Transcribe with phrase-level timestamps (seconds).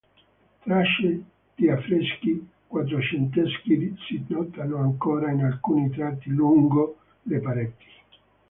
[0.63, 1.23] Tracce
[1.53, 7.85] di affreschi quattrocenteschi si notano ancora in alcuni tratti lungo le pareti.